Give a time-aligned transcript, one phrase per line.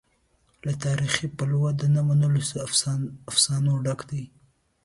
[0.65, 2.61] له تاریخي پلوه د نه منلو له
[3.31, 4.23] افسانو ډک دی.